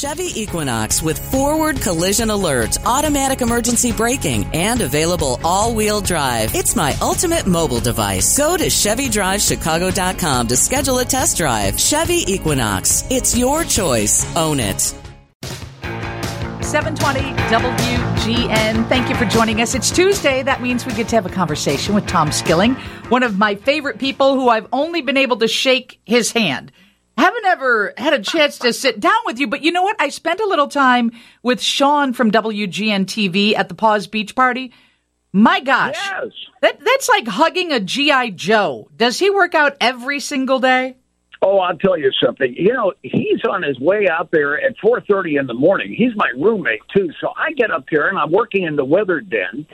Chevy 0.00 0.30
Equinox 0.40 1.02
with 1.02 1.18
forward 1.32 1.80
collision 1.80 2.30
alert, 2.30 2.78
automatic 2.86 3.40
emergency 3.40 3.90
braking, 3.90 4.44
and 4.54 4.80
available 4.80 5.40
all-wheel 5.42 6.00
drive. 6.00 6.54
It's 6.54 6.76
my 6.76 6.94
ultimate 7.02 7.48
mobile 7.48 7.80
device. 7.80 8.38
Go 8.38 8.56
to 8.56 8.66
ChevyDriveChicago.com 8.66 10.46
to 10.46 10.56
schedule 10.56 11.00
a 11.00 11.04
test 11.04 11.36
drive. 11.36 11.80
Chevy 11.80 12.22
Equinox. 12.32 13.10
It's 13.10 13.36
your 13.36 13.64
choice. 13.64 14.24
Own 14.36 14.60
it. 14.60 14.80
720 16.62 17.18
WGN. 17.50 18.88
Thank 18.88 19.08
you 19.08 19.16
for 19.16 19.24
joining 19.24 19.60
us. 19.60 19.74
It's 19.74 19.90
Tuesday. 19.90 20.44
That 20.44 20.62
means 20.62 20.86
we 20.86 20.94
get 20.94 21.08
to 21.08 21.16
have 21.16 21.26
a 21.26 21.30
conversation 21.30 21.96
with 21.96 22.06
Tom 22.06 22.30
Skilling, 22.30 22.76
one 23.08 23.24
of 23.24 23.36
my 23.36 23.56
favorite 23.56 23.98
people 23.98 24.36
who 24.36 24.48
I've 24.48 24.68
only 24.72 25.02
been 25.02 25.16
able 25.16 25.38
to 25.38 25.48
shake 25.48 25.98
his 26.04 26.30
hand. 26.30 26.70
Haven't 27.18 27.46
ever 27.46 27.94
had 27.98 28.12
a 28.12 28.20
chance 28.20 28.58
to 28.58 28.72
sit 28.72 29.00
down 29.00 29.18
with 29.26 29.40
you, 29.40 29.48
but 29.48 29.62
you 29.62 29.72
know 29.72 29.82
what? 29.82 29.96
I 29.98 30.08
spent 30.08 30.38
a 30.38 30.46
little 30.46 30.68
time 30.68 31.10
with 31.42 31.60
Sean 31.60 32.12
from 32.12 32.30
WGN 32.30 33.06
TV 33.06 33.56
at 33.56 33.68
the 33.68 33.74
Paws 33.74 34.06
Beach 34.06 34.36
Party. 34.36 34.72
My 35.32 35.58
gosh. 35.58 35.96
Yes. 35.96 36.28
That, 36.62 36.78
that's 36.78 37.08
like 37.08 37.26
hugging 37.26 37.72
a 37.72 37.80
G.I. 37.80 38.30
Joe. 38.30 38.88
Does 38.96 39.18
he 39.18 39.30
work 39.30 39.56
out 39.56 39.76
every 39.80 40.20
single 40.20 40.60
day? 40.60 40.96
Oh, 41.42 41.58
I'll 41.58 41.76
tell 41.76 41.98
you 41.98 42.12
something. 42.24 42.54
You 42.56 42.72
know, 42.72 42.92
he's 43.02 43.44
on 43.50 43.64
his 43.64 43.80
way 43.80 44.08
out 44.08 44.30
there 44.30 44.60
at 44.60 44.76
4:30 44.78 45.40
in 45.40 45.48
the 45.48 45.54
morning. 45.54 45.92
He's 45.92 46.14
my 46.14 46.30
roommate 46.36 46.82
too. 46.96 47.10
So 47.20 47.32
I 47.36 47.50
get 47.50 47.72
up 47.72 47.86
here 47.90 48.06
and 48.06 48.16
I'm 48.16 48.30
working 48.30 48.62
in 48.62 48.76
the 48.76 48.84
weather 48.84 49.20
den, 49.20 49.66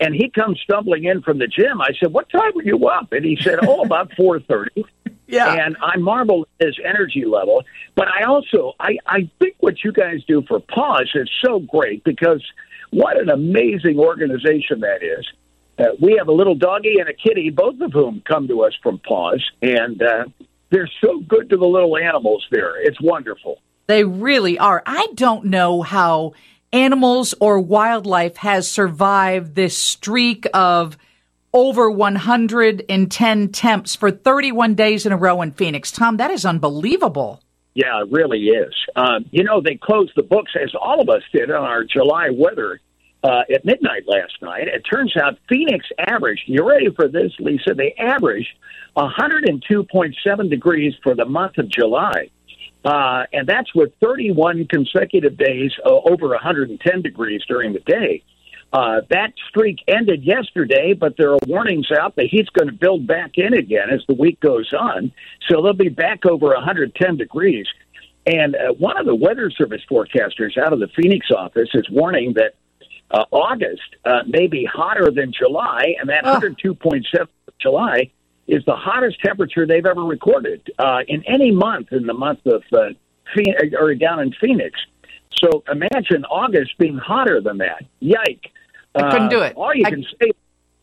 and 0.00 0.14
he 0.14 0.30
comes 0.30 0.60
stumbling 0.64 1.04
in 1.04 1.22
from 1.22 1.38
the 1.38 1.46
gym. 1.46 1.80
I 1.80 1.90
said, 2.00 2.12
"What 2.12 2.28
time 2.28 2.52
were 2.56 2.64
you 2.64 2.88
up?" 2.88 3.12
And 3.12 3.24
he 3.24 3.38
said, 3.40 3.60
"Oh, 3.62 3.82
about 3.82 4.10
4:30." 4.18 4.84
Yeah. 5.28 5.52
And 5.52 5.76
I 5.80 5.98
marvel 5.98 6.48
at 6.58 6.66
his 6.66 6.78
energy 6.84 7.24
level. 7.24 7.62
But 7.94 8.08
I 8.08 8.24
also, 8.24 8.72
I, 8.80 8.96
I 9.06 9.30
think 9.38 9.56
what 9.60 9.84
you 9.84 9.92
guys 9.92 10.24
do 10.26 10.42
for 10.48 10.58
Paws 10.58 11.10
is 11.14 11.30
so 11.44 11.60
great 11.60 12.02
because 12.02 12.42
what 12.90 13.20
an 13.20 13.28
amazing 13.28 13.98
organization 13.98 14.80
that 14.80 15.02
is. 15.02 15.26
Uh, 15.78 15.94
we 16.00 16.16
have 16.18 16.28
a 16.28 16.32
little 16.32 16.54
doggy 16.56 16.96
and 16.98 17.08
a 17.08 17.12
kitty, 17.12 17.50
both 17.50 17.80
of 17.80 17.92
whom 17.92 18.22
come 18.26 18.48
to 18.48 18.62
us 18.62 18.72
from 18.82 18.98
Paws, 18.98 19.44
and 19.62 20.02
uh, 20.02 20.24
they're 20.70 20.90
so 21.04 21.20
good 21.20 21.50
to 21.50 21.56
the 21.56 21.66
little 21.66 21.96
animals 21.96 22.44
there. 22.50 22.80
It's 22.82 23.00
wonderful. 23.00 23.60
They 23.86 24.02
really 24.02 24.58
are. 24.58 24.82
I 24.84 25.08
don't 25.14 25.46
know 25.46 25.82
how 25.82 26.32
animals 26.72 27.34
or 27.40 27.60
wildlife 27.60 28.36
has 28.38 28.68
survived 28.68 29.54
this 29.54 29.78
streak 29.78 30.46
of 30.52 30.98
over 31.58 31.90
110 31.90 33.48
temps 33.48 33.96
for 33.96 34.10
31 34.12 34.76
days 34.76 35.04
in 35.04 35.10
a 35.10 35.16
row 35.16 35.42
in 35.42 35.50
Phoenix. 35.50 35.90
Tom, 35.90 36.16
that 36.18 36.30
is 36.30 36.46
unbelievable. 36.46 37.42
Yeah, 37.74 38.00
it 38.00 38.12
really 38.12 38.44
is. 38.44 38.72
Um, 38.94 39.26
you 39.32 39.42
know, 39.42 39.60
they 39.60 39.74
closed 39.74 40.12
the 40.14 40.22
books, 40.22 40.52
as 40.60 40.72
all 40.80 41.00
of 41.00 41.08
us 41.08 41.22
did, 41.32 41.50
on 41.50 41.64
our 41.64 41.82
July 41.82 42.28
weather 42.30 42.80
uh, 43.24 43.42
at 43.52 43.64
midnight 43.64 44.04
last 44.06 44.34
night. 44.40 44.68
It 44.68 44.82
turns 44.82 45.16
out 45.16 45.36
Phoenix 45.48 45.84
averaged, 45.98 46.42
you 46.46 46.64
ready 46.64 46.90
for 46.94 47.08
this, 47.08 47.32
Lisa? 47.40 47.74
They 47.74 47.92
averaged 47.98 48.50
102.7 48.96 50.50
degrees 50.50 50.94
for 51.02 51.16
the 51.16 51.24
month 51.24 51.58
of 51.58 51.68
July. 51.68 52.30
Uh, 52.84 53.24
and 53.32 53.48
that's 53.48 53.74
with 53.74 53.90
31 54.00 54.68
consecutive 54.68 55.36
days 55.36 55.72
uh, 55.84 55.88
over 55.88 56.28
110 56.28 57.02
degrees 57.02 57.42
during 57.48 57.72
the 57.72 57.80
day. 57.80 58.22
Uh, 58.72 59.00
that 59.08 59.32
streak 59.48 59.78
ended 59.88 60.22
yesterday, 60.24 60.92
but 60.92 61.16
there 61.16 61.32
are 61.32 61.38
warnings 61.46 61.88
out 61.90 62.16
that 62.16 62.26
heat's 62.26 62.50
going 62.50 62.68
to 62.68 62.74
build 62.74 63.06
back 63.06 63.32
in 63.36 63.54
again 63.54 63.88
as 63.90 64.00
the 64.06 64.14
week 64.14 64.38
goes 64.40 64.72
on. 64.78 65.10
So 65.48 65.62
they'll 65.62 65.72
be 65.72 65.88
back 65.88 66.26
over 66.26 66.48
110 66.48 67.16
degrees. 67.16 67.66
And 68.26 68.54
uh, 68.54 68.74
one 68.74 68.98
of 68.98 69.06
the 69.06 69.14
Weather 69.14 69.50
Service 69.50 69.80
forecasters 69.90 70.58
out 70.58 70.74
of 70.74 70.80
the 70.80 70.88
Phoenix 70.88 71.28
office 71.34 71.70
is 71.72 71.88
warning 71.90 72.34
that 72.34 72.54
uh, 73.10 73.24
August 73.30 73.80
uh, 74.04 74.20
may 74.26 74.48
be 74.48 74.66
hotter 74.70 75.10
than 75.10 75.32
July, 75.32 75.94
and 75.98 76.10
that 76.10 76.26
Oh. 76.26 76.38
102.7 76.38 77.26
July 77.58 78.10
is 78.46 78.62
the 78.66 78.76
hottest 78.76 79.18
temperature 79.20 79.66
they've 79.66 79.86
ever 79.86 80.02
recorded 80.02 80.70
uh, 80.78 81.00
in 81.08 81.24
any 81.26 81.50
month 81.50 81.92
in 81.92 82.06
the 82.06 82.12
month 82.14 82.44
of 82.44 82.62
uh, 82.74 82.88
Phoenix, 83.34 83.74
or 83.78 83.94
down 83.94 84.20
in 84.20 84.32
Phoenix. 84.38 84.78
So 85.42 85.62
imagine 85.70 86.24
August 86.26 86.76
being 86.78 86.98
hotter 86.98 87.40
than 87.40 87.58
that. 87.58 87.84
Yike! 88.00 88.50
I 88.98 89.10
couldn't 89.10 89.28
do 89.30 89.40
it. 89.42 89.54
All 89.56 89.74
you 89.74 89.84
I- 89.86 89.90
can 89.90 90.04
say, 90.20 90.32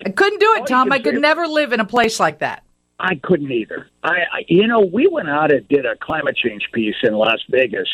I 0.06 0.10
couldn't 0.10 0.40
do 0.40 0.54
it, 0.58 0.68
Tom. 0.68 0.92
I 0.92 1.00
could 1.00 1.16
never 1.16 1.48
live 1.48 1.74
in 1.74 1.80
a 1.80 1.86
place 1.86 2.20
like 2.20 2.40
that. 2.40 2.64
I 3.00 3.16
couldn't 3.16 3.52
either. 3.52 3.88
I, 4.04 4.10
I, 4.10 4.46
you 4.48 4.68
know, 4.68 4.80
we 4.80 5.08
went 5.08 5.30
out 5.30 5.52
and 5.52 5.68
did 5.68 5.86
a 5.86 5.96
climate 5.98 6.38
change 6.38 6.70
piece 6.72 6.96
in 7.04 7.14
Las 7.14 7.40
Vegas, 7.50 7.90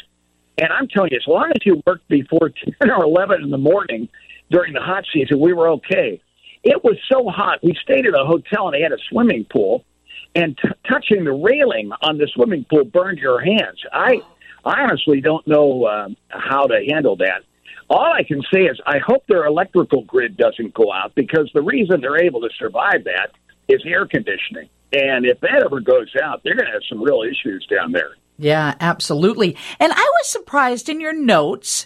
and 0.58 0.72
I'm 0.72 0.88
telling 0.88 1.10
you, 1.12 1.18
as 1.18 1.28
long 1.28 1.50
as 1.56 1.66
you 1.66 1.82
worked 1.88 2.08
before 2.08 2.52
ten 2.82 2.92
or 2.92 3.04
eleven 3.04 3.42
in 3.44 3.50
the 3.50 3.58
morning 3.58 4.10
during 4.52 4.74
the 4.74 4.82
hot 4.82 5.06
season, 5.12 5.40
we 5.40 5.54
were 5.54 5.70
okay. 5.70 6.22
It 6.64 6.84
was 6.84 6.98
so 7.12 7.28
hot. 7.30 7.60
We 7.64 7.76
stayed 7.82 8.06
at 8.06 8.14
a 8.14 8.26
hotel 8.26 8.68
and 8.68 8.76
they 8.76 8.82
had 8.82 8.92
a 8.92 9.00
swimming 9.10 9.46
pool, 9.46 9.84
and 10.36 10.58
t- 10.58 10.70
touching 10.88 11.24
the 11.24 11.34
railing 11.34 11.92
on 12.02 12.18
the 12.18 12.28
swimming 12.34 12.66
pool 12.70 12.84
burned 12.84 13.18
your 13.18 13.40
hands. 13.40 13.82
I, 13.92 14.22
I 14.64 14.82
honestly 14.84 15.22
don't 15.22 15.46
know 15.48 15.88
um, 15.88 16.18
how 16.30 16.68
to 16.68 16.86
handle 16.88 17.16
that. 17.18 17.44
All 17.94 18.14
I 18.18 18.24
can 18.24 18.42
say 18.54 18.62
is 18.62 18.80
I 18.88 19.00
hope 19.06 19.28
their 19.28 19.46
electrical 19.46 20.04
grid 20.06 20.38
doesn't 20.38 20.74
go 20.74 20.94
out 20.94 21.14
because 21.14 21.52
the 21.54 21.62
reason 21.62 22.00
they're 22.00 22.24
able 22.24 22.40
to 22.40 22.50
survive 22.58 23.04
that 23.04 23.32
is 23.68 23.82
air 23.86 24.06
conditioning. 24.08 24.70
And 24.94 25.26
if 25.26 25.42
that 25.42 25.62
ever 25.66 25.82
goes 25.82 26.10
out, 26.24 26.42
they're 26.42 26.56
going 26.56 26.68
to 26.68 26.72
have 26.72 26.84
some 26.88 27.04
real 27.04 27.22
issues 27.24 27.68
down 27.70 27.92
there. 27.92 28.12
Yeah, 28.38 28.76
absolutely. 28.80 29.58
And 29.78 29.92
I 29.92 29.96
was 30.22 30.30
surprised 30.30 30.88
in 30.88 31.02
your 31.02 31.14
notes 31.14 31.86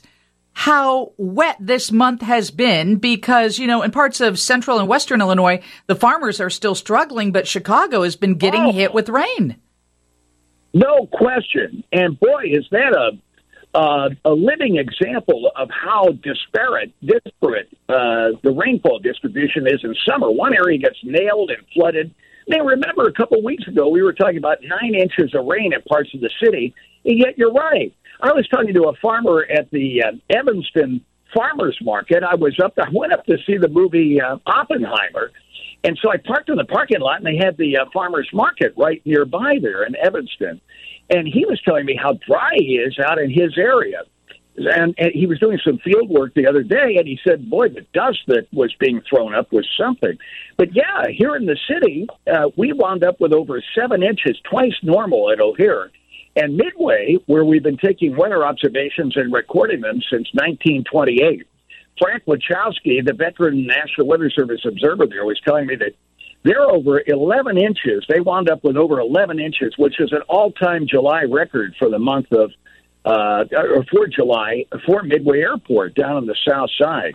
how 0.53 1.13
wet 1.17 1.57
this 1.59 1.91
month 1.91 2.21
has 2.21 2.51
been 2.51 2.97
because, 2.97 3.57
you 3.57 3.65
know, 3.65 3.81
in 3.81 3.89
parts 3.89 4.21
of 4.21 4.37
central 4.37 4.77
and 4.77 4.87
western 4.87 5.21
Illinois, 5.21 5.59
the 5.87 5.95
farmers 5.95 6.39
are 6.39 6.51
still 6.51 6.75
struggling, 6.75 7.31
but 7.31 7.47
Chicago 7.47 8.03
has 8.03 8.15
been 8.15 8.35
getting 8.37 8.65
Oh. 8.65 8.71
hit 8.71 8.93
with 8.93 9.09
rain. 9.09 9.55
No 10.71 11.07
question. 11.11 11.83
And 11.91 12.19
boy, 12.19 12.43
is 12.51 12.65
that 12.71 12.93
a 12.95 13.17
uh, 13.75 14.09
a 14.23 14.31
living 14.31 14.77
example 14.77 15.51
of 15.55 15.69
how 15.69 16.07
disparate, 16.23 16.93
disparate 17.01 17.67
uh, 17.89 18.31
the 18.41 18.55
rainfall 18.55 18.99
distribution 18.99 19.67
is 19.67 19.81
in 19.83 19.93
summer. 20.09 20.31
One 20.31 20.55
area 20.55 20.77
gets 20.77 20.97
nailed 21.03 21.51
and 21.51 21.61
flooded. 21.73 22.15
Now, 22.47 22.63
remember 22.63 23.07
a 23.07 23.11
couple 23.11 23.43
weeks 23.43 23.67
ago 23.67 23.89
we 23.89 24.01
were 24.01 24.13
talking 24.13 24.37
about 24.37 24.59
nine 24.63 24.95
inches 24.95 25.35
of 25.35 25.45
rain 25.45 25.73
in 25.73 25.81
parts 25.81 26.13
of 26.13 26.21
the 26.21 26.29
city, 26.41 26.73
and 27.03 27.19
yet 27.19 27.37
you're 27.37 27.51
right. 27.51 27.93
I 28.21 28.31
was 28.31 28.47
talking 28.47 28.73
to 28.73 28.83
a 28.83 28.95
farmer 29.01 29.45
at 29.53 29.69
the 29.71 30.03
uh, 30.03 30.11
Evanston 30.29 31.03
Farmers 31.35 31.77
Market. 31.81 32.23
I 32.23 32.35
was 32.35 32.57
up. 32.63 32.73
I 32.77 32.87
went 32.93 33.11
up 33.11 33.25
to 33.25 33.37
see 33.45 33.57
the 33.57 33.67
movie 33.67 34.21
uh, 34.21 34.37
Oppenheimer, 34.45 35.31
and 35.85 35.99
so 36.01 36.11
I 36.11 36.17
parked 36.17 36.49
in 36.49 36.55
the 36.55 36.65
parking 36.65 36.99
lot, 36.99 37.17
and 37.17 37.25
they 37.27 37.37
had 37.37 37.57
the 37.57 37.77
uh, 37.77 37.85
farmers 37.93 38.27
market 38.33 38.73
right 38.75 39.01
nearby 39.05 39.59
there 39.61 39.83
in 39.83 39.95
Evanston. 39.95 40.59
And 41.11 41.27
he 41.27 41.45
was 41.45 41.61
telling 41.61 41.85
me 41.85 41.95
how 41.95 42.13
dry 42.27 42.53
he 42.55 42.77
is 42.77 42.97
out 42.97 43.19
in 43.19 43.29
his 43.29 43.55
area. 43.55 44.01
And, 44.57 44.95
and 44.97 45.11
he 45.13 45.27
was 45.27 45.37
doing 45.39 45.59
some 45.63 45.77
field 45.79 46.09
work 46.09 46.33
the 46.33 46.47
other 46.47 46.63
day, 46.63 46.95
and 46.97 47.07
he 47.07 47.19
said, 47.27 47.49
"Boy, 47.49 47.69
the 47.69 47.85
dust 47.93 48.19
that 48.27 48.47
was 48.51 48.73
being 48.79 49.01
thrown 49.07 49.35
up 49.35 49.51
was 49.51 49.67
something." 49.77 50.17
But 50.57 50.73
yeah, 50.73 51.03
here 51.11 51.35
in 51.35 51.45
the 51.45 51.57
city, 51.69 52.07
uh, 52.25 52.49
we 52.55 52.73
wound 52.73 53.03
up 53.03 53.19
with 53.19 53.33
over 53.33 53.61
seven 53.77 54.01
inches, 54.01 54.39
twice 54.49 54.75
normal 54.81 55.29
at 55.29 55.39
O'Hare. 55.39 55.91
And 56.37 56.57
Midway, 56.57 57.17
where 57.27 57.45
we've 57.45 57.63
been 57.63 57.77
taking 57.77 58.15
weather 58.15 58.45
observations 58.45 59.15
and 59.17 59.31
recording 59.31 59.81
them 59.81 60.01
since 60.09 60.27
1928, 60.33 61.45
Frank 61.99 62.25
Wachowski, 62.25 63.05
the 63.05 63.13
veteran 63.13 63.65
National 63.65 64.07
Weather 64.07 64.29
Service 64.29 64.61
observer 64.65 65.07
there, 65.07 65.25
was 65.25 65.39
telling 65.45 65.67
me 65.67 65.75
that 65.77 65.93
they're 66.43 66.69
over 66.69 67.01
11 67.05 67.57
inches. 67.57 68.05
They 68.07 68.19
wound 68.19 68.49
up 68.49 68.63
with 68.63 68.77
over 68.77 68.99
11 68.99 69.39
inches, 69.39 69.73
which 69.77 69.99
is 69.99 70.11
an 70.11 70.21
all-time 70.29 70.85
July 70.87 71.23
record 71.23 71.75
for 71.79 71.89
the 71.89 71.97
month 71.97 72.31
of, 72.31 72.51
uh, 73.03 73.45
or 73.51 73.83
for 73.85 74.07
July 74.07 74.65
for 74.85 75.03
Midway 75.03 75.39
Airport 75.39 75.95
down 75.95 76.17
on 76.17 76.25
the 76.27 76.35
south 76.47 76.69
side. 76.79 77.13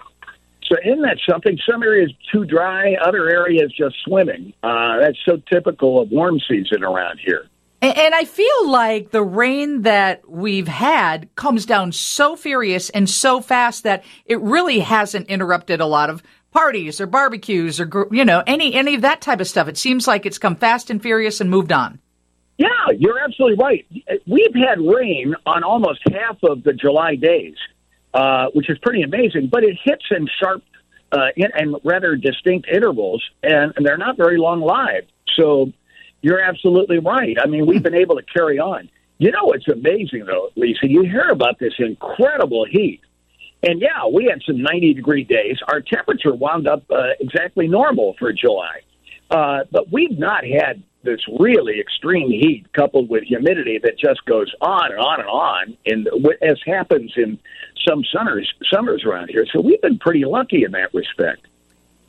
So 0.64 0.76
isn't 0.84 1.02
that 1.02 1.18
something? 1.28 1.58
Some 1.68 1.82
areas 1.82 2.12
too 2.32 2.44
dry, 2.44 2.94
other 2.94 3.28
areas 3.28 3.72
just 3.76 3.96
swimming. 4.04 4.52
Uh, 4.62 4.98
that's 5.00 5.18
so 5.28 5.40
typical 5.50 6.00
of 6.00 6.10
warm 6.10 6.38
season 6.48 6.84
around 6.84 7.18
here. 7.24 7.46
And, 7.82 8.14
I 8.14 8.24
feel 8.24 8.68
like 8.68 9.10
the 9.10 9.22
rain 9.22 9.82
that 9.82 10.28
we've 10.28 10.68
had 10.68 11.34
comes 11.34 11.64
down 11.64 11.92
so 11.92 12.36
furious 12.36 12.90
and 12.90 13.08
so 13.08 13.40
fast 13.40 13.84
that 13.84 14.04
it 14.26 14.38
really 14.40 14.80
hasn't 14.80 15.28
interrupted 15.28 15.80
a 15.80 15.86
lot 15.86 16.10
of 16.10 16.22
parties 16.50 17.00
or 17.00 17.06
barbecues 17.06 17.80
or 17.80 18.08
you 18.10 18.24
know 18.24 18.42
any 18.46 18.74
any 18.74 18.96
of 18.96 19.02
that 19.02 19.20
type 19.20 19.40
of 19.40 19.46
stuff. 19.46 19.68
It 19.68 19.78
seems 19.78 20.06
like 20.06 20.26
it's 20.26 20.38
come 20.38 20.56
fast 20.56 20.90
and 20.90 21.00
furious 21.00 21.40
and 21.40 21.48
moved 21.48 21.72
on. 21.72 22.00
Yeah, 22.58 22.68
you're 22.98 23.18
absolutely 23.18 23.56
right. 23.56 23.86
We've 24.26 24.54
had 24.54 24.78
rain 24.80 25.34
on 25.46 25.64
almost 25.64 26.00
half 26.12 26.36
of 26.42 26.62
the 26.62 26.74
July 26.74 27.14
days, 27.14 27.54
uh, 28.12 28.48
which 28.52 28.68
is 28.68 28.76
pretty 28.82 29.00
amazing, 29.00 29.48
but 29.50 29.64
it 29.64 29.78
hits 29.82 30.04
in 30.10 30.28
sharp 30.38 30.62
uh, 31.12 31.28
in, 31.36 31.48
and 31.54 31.76
rather 31.84 32.16
distinct 32.16 32.68
intervals, 32.68 33.24
and, 33.42 33.72
and 33.76 33.86
they're 33.86 33.96
not 33.96 34.18
very 34.18 34.36
long 34.36 34.60
lived. 34.60 35.10
So 35.36 35.72
you're 36.22 36.40
absolutely 36.40 36.98
right. 36.98 37.36
I 37.42 37.46
mean, 37.46 37.66
we've 37.66 37.82
been 37.82 37.94
able 37.94 38.16
to 38.16 38.22
carry 38.22 38.58
on. 38.58 38.88
You 39.18 39.30
know, 39.30 39.52
it's 39.52 39.68
amazing 39.68 40.24
though, 40.24 40.50
Lisa. 40.56 40.88
You 40.88 41.02
hear 41.02 41.28
about 41.28 41.58
this 41.58 41.74
incredible 41.78 42.64
heat, 42.64 43.00
and 43.62 43.80
yeah, 43.80 44.06
we 44.10 44.24
had 44.24 44.40
some 44.46 44.62
90 44.62 44.94
degree 44.94 45.24
days. 45.24 45.58
Our 45.68 45.80
temperature 45.82 46.34
wound 46.34 46.66
up 46.66 46.84
uh, 46.90 47.10
exactly 47.20 47.68
normal 47.68 48.16
for 48.18 48.32
July, 48.32 48.80
uh, 49.30 49.64
but 49.70 49.92
we've 49.92 50.18
not 50.18 50.44
had 50.44 50.82
this 51.02 51.20
really 51.38 51.80
extreme 51.80 52.30
heat 52.30 52.66
coupled 52.72 53.08
with 53.08 53.24
humidity 53.24 53.78
that 53.82 53.98
just 53.98 54.24
goes 54.24 54.52
on 54.60 54.90
and 54.90 55.00
on 55.00 55.20
and 55.20 55.28
on, 55.28 55.76
and 55.86 56.08
as 56.42 56.58
happens 56.64 57.12
in 57.16 57.38
some 57.86 58.04
summers 58.04 58.50
summers 58.72 59.04
around 59.04 59.28
here. 59.28 59.46
So 59.52 59.60
we've 59.60 59.80
been 59.80 59.98
pretty 59.98 60.24
lucky 60.24 60.64
in 60.64 60.72
that 60.72 60.92
respect. 60.94 61.46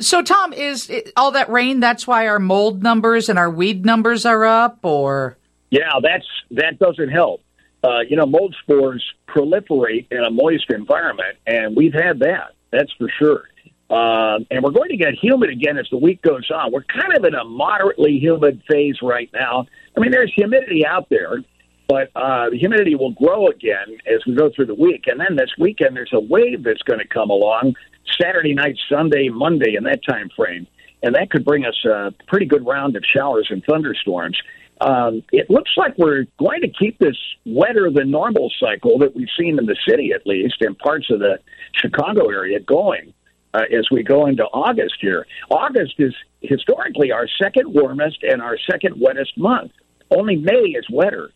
So, 0.02 0.22
Tom, 0.22 0.52
is 0.54 0.90
it, 0.90 1.12
all 1.16 1.32
that 1.32 1.50
rain? 1.50 1.80
That's 1.80 2.08
why 2.08 2.28
our 2.28 2.40
mold 2.40 2.84
numbers 2.84 3.30
and 3.30 3.38
our 3.38 3.50
weed 3.50 3.86
numbers 3.86 4.26
are 4.26 4.46
up, 4.46 4.80
or 4.84 5.38
yeah, 5.70 6.00
that's 6.02 6.26
that 6.52 6.80
doesn't 6.80 7.10
help. 7.10 7.42
Uh, 7.84 8.02
you 8.08 8.16
know, 8.16 8.26
mold 8.26 8.56
spores 8.62 9.04
proliferate 9.28 10.08
in 10.12 10.24
a 10.24 10.30
moist 10.30 10.70
environment, 10.70 11.38
and 11.48 11.76
we've 11.76 11.94
had 11.94 12.20
that. 12.20 12.54
That's 12.72 12.92
for 12.98 13.10
sure. 13.20 13.44
Uh, 13.90 14.40
and 14.50 14.64
we're 14.64 14.72
going 14.72 14.90
to 14.90 14.98
get 14.98 15.14
humid 15.22 15.50
again 15.50 15.78
as 15.78 15.88
the 15.92 15.98
week 15.98 16.22
goes 16.22 16.50
on. 16.50 16.72
We're 16.72 16.84
kind 16.84 17.14
of 17.18 17.26
in 17.26 17.36
a 17.36 17.44
moderately 17.44 18.18
humid 18.20 18.62
phase 18.70 18.96
right 19.02 19.30
now. 19.34 19.66
I 19.98 20.00
mean, 20.00 20.12
there's 20.12 20.32
humidity 20.34 20.86
out 20.86 21.10
there, 21.10 21.44
but 21.90 22.10
uh, 22.16 22.52
the 22.52 22.58
humidity 22.58 22.96
will 22.96 23.12
grow 23.12 23.48
again 23.48 23.98
as 24.08 24.26
we 24.26 24.34
go 24.34 24.50
through 24.56 24.68
the 24.68 24.76
week. 24.76 25.08
And 25.08 25.20
then 25.20 25.36
this 25.36 25.50
weekend, 25.60 25.96
there's 25.98 26.14
a 26.14 26.22
wave 26.22 26.64
that's 26.64 26.82
going 26.84 27.00
to 27.00 27.08
come 27.08 27.30
along 27.30 27.74
Saturday 28.20 28.54
night, 28.54 28.78
Sunday, 28.90 29.30
Monday, 29.30 29.76
in 29.76 29.84
that 29.86 30.00
time 30.08 30.30
frame, 30.36 30.68
and 31.04 31.16
that 31.16 31.30
could 31.30 31.46
bring 31.46 31.66
us 31.66 31.86
a 31.86 32.12
pretty 32.28 32.46
good 32.46 32.66
round 32.66 32.96
of 32.96 33.04
showers 33.06 33.48
and 33.50 33.64
thunderstorms. 33.64 34.40
Um, 34.82 35.22
it 35.32 35.50
looks 35.50 35.72
like 35.78 35.96
we're 35.98 36.26
going 36.40 36.62
to 36.62 36.70
keep 36.70 36.98
this 36.98 37.18
wetter 37.46 37.92
than 37.92 38.10
normal 38.10 38.52
cycle 38.60 38.98
that 39.00 39.16
we've 39.16 39.28
seen 39.40 39.60
in 39.60 39.68
the 39.68 39.78
city, 39.88 40.12
at 40.14 40.26
least, 40.26 40.56
in 40.62 40.74
parts 40.76 41.12
of 41.12 41.20
the 41.20 41.40
Chicago 41.74 42.30
area, 42.30 42.60
going 42.60 43.14
uh, 43.54 43.64
as 43.72 43.88
we 43.92 44.02
go 44.02 44.26
into 44.26 44.44
August 44.44 44.96
here. 45.00 45.28
August 45.50 45.94
is 46.00 46.14
historically 46.42 47.12
our 47.12 47.28
second 47.42 47.72
warmest 47.72 48.24
and 48.24 48.42
our 48.42 48.58
second 48.70 48.96
wettest 49.00 49.38
month. 49.38 49.72
Only 50.10 50.36
May 50.36 50.74
is 50.76 50.86
wetter, 50.92 51.32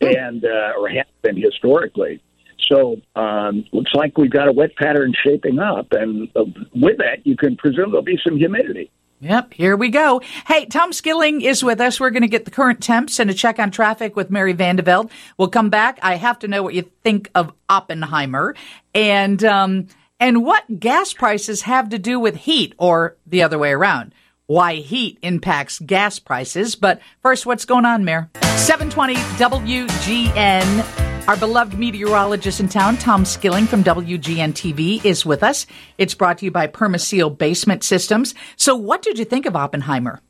and 0.00 0.44
uh, 0.44 0.78
or 0.78 0.88
has 0.90 1.06
been 1.22 1.40
historically. 1.40 2.22
So 2.70 3.00
um, 3.16 3.64
looks 3.72 3.90
like 3.94 4.16
we've 4.16 4.30
got 4.30 4.48
a 4.48 4.52
wet 4.52 4.76
pattern 4.76 5.12
shaping 5.24 5.58
up, 5.58 5.88
and 5.90 6.28
uh, 6.36 6.44
with 6.74 6.98
that, 6.98 7.24
you 7.26 7.36
can 7.36 7.56
presume 7.56 7.90
there'll 7.90 8.02
be 8.02 8.18
some 8.24 8.36
humidity. 8.36 8.90
Yep, 9.20 9.52
here 9.52 9.76
we 9.76 9.90
go. 9.90 10.22
Hey, 10.46 10.64
Tom 10.64 10.94
Skilling 10.94 11.42
is 11.42 11.62
with 11.62 11.78
us. 11.80 12.00
We're 12.00 12.10
going 12.10 12.22
to 12.22 12.28
get 12.28 12.46
the 12.46 12.50
current 12.50 12.82
temps 12.82 13.18
and 13.18 13.28
a 13.28 13.34
check 13.34 13.58
on 13.58 13.70
traffic 13.70 14.16
with 14.16 14.30
Mary 14.30 14.54
Van 14.54 14.76
De 14.76 14.82
Velde. 14.82 15.10
We'll 15.36 15.48
come 15.48 15.68
back. 15.68 15.98
I 16.02 16.14
have 16.14 16.38
to 16.38 16.48
know 16.48 16.62
what 16.62 16.72
you 16.72 16.90
think 17.02 17.30
of 17.34 17.52
Oppenheimer 17.68 18.54
and 18.94 19.44
um, 19.44 19.88
and 20.18 20.44
what 20.44 20.80
gas 20.80 21.12
prices 21.12 21.62
have 21.62 21.90
to 21.90 21.98
do 21.98 22.18
with 22.20 22.36
heat, 22.36 22.74
or 22.78 23.16
the 23.26 23.42
other 23.42 23.58
way 23.58 23.72
around. 23.72 24.14
Why 24.46 24.76
heat 24.76 25.18
impacts 25.22 25.80
gas 25.80 26.18
prices. 26.18 26.76
But 26.76 27.00
first, 27.20 27.46
what's 27.46 27.64
going 27.64 27.84
on, 27.84 28.04
Mary? 28.04 28.26
720 28.56 29.14
WGN. 29.14 31.09
Our 31.30 31.36
beloved 31.36 31.78
meteorologist 31.78 32.58
in 32.58 32.68
town, 32.68 32.96
Tom 32.96 33.24
Skilling 33.24 33.68
from 33.68 33.84
WGN 33.84 34.52
TV, 34.52 35.04
is 35.04 35.24
with 35.24 35.44
us. 35.44 35.64
It's 35.96 36.12
brought 36.12 36.38
to 36.38 36.44
you 36.44 36.50
by 36.50 36.66
Permaseal 36.66 37.38
Basement 37.38 37.84
Systems. 37.84 38.34
So, 38.56 38.74
what 38.74 39.00
did 39.00 39.16
you 39.16 39.24
think 39.24 39.46
of 39.46 39.54
Oppenheimer? 39.54 40.20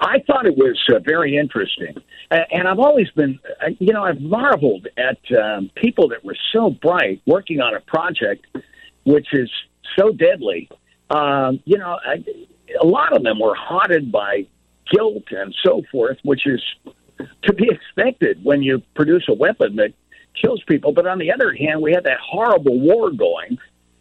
I 0.00 0.20
thought 0.26 0.46
it 0.46 0.56
was 0.56 0.82
uh, 0.90 1.00
very 1.00 1.36
interesting. 1.36 1.98
Uh, 2.30 2.38
and 2.50 2.66
I've 2.66 2.78
always 2.78 3.10
been, 3.10 3.38
uh, 3.62 3.72
you 3.78 3.92
know, 3.92 4.02
I've 4.02 4.22
marveled 4.22 4.88
at 4.96 5.18
um, 5.38 5.70
people 5.74 6.08
that 6.08 6.24
were 6.24 6.36
so 6.50 6.70
bright 6.70 7.20
working 7.26 7.60
on 7.60 7.74
a 7.74 7.80
project 7.80 8.46
which 9.04 9.26
is 9.34 9.50
so 9.98 10.12
deadly. 10.12 10.70
Um, 11.10 11.60
you 11.66 11.76
know, 11.76 11.98
I, 12.02 12.24
a 12.80 12.86
lot 12.86 13.14
of 13.14 13.22
them 13.22 13.38
were 13.38 13.54
haunted 13.54 14.10
by 14.10 14.46
guilt 14.90 15.24
and 15.30 15.54
so 15.62 15.82
forth, 15.92 16.16
which 16.22 16.46
is 16.46 16.62
to 17.42 17.52
be 17.52 17.68
expected 17.70 18.42
when 18.42 18.62
you 18.62 18.80
produce 18.94 19.26
a 19.28 19.34
weapon 19.34 19.76
that 19.76 19.92
kills 20.40 20.62
people. 20.66 20.92
But 20.92 21.06
on 21.06 21.18
the 21.18 21.32
other 21.32 21.52
hand, 21.54 21.82
we 21.82 21.92
had 21.92 22.04
that 22.04 22.18
horrible 22.20 22.78
war 22.78 23.10
going. 23.10 23.58